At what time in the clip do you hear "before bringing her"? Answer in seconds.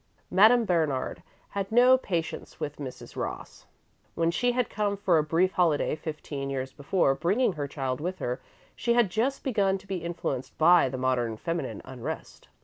6.73-7.67